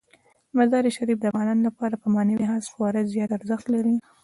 مزارشریف 0.57 1.17
د 1.19 1.25
افغانانو 1.31 1.65
لپاره 1.67 1.95
په 2.01 2.07
معنوي 2.13 2.37
لحاظ 2.43 2.63
خورا 2.73 3.01
زیات 3.13 3.31
ارزښت 3.37 3.65
لري. 3.73 3.95